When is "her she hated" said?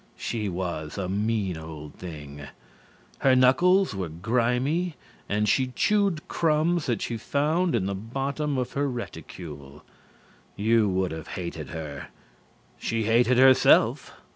11.69-13.37